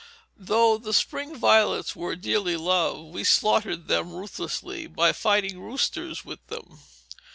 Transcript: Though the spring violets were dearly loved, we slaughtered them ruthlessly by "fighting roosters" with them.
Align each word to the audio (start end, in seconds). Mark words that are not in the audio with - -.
Though 0.39 0.79
the 0.79 0.93
spring 0.95 1.35
violets 1.37 1.95
were 1.95 2.15
dearly 2.15 2.57
loved, 2.57 3.13
we 3.13 3.23
slaughtered 3.23 3.87
them 3.87 4.13
ruthlessly 4.13 4.87
by 4.87 5.13
"fighting 5.13 5.59
roosters" 5.61 6.25
with 6.25 6.39
them. 6.47 6.79